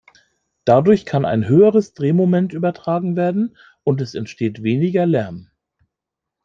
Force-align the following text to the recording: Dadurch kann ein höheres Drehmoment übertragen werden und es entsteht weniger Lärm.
Dadurch 0.65 1.05
kann 1.05 1.25
ein 1.25 1.47
höheres 1.47 1.93
Drehmoment 1.93 2.53
übertragen 2.53 3.15
werden 3.15 3.55
und 3.83 4.01
es 4.01 4.15
entsteht 4.15 4.63
weniger 4.63 5.05
Lärm. 5.05 5.51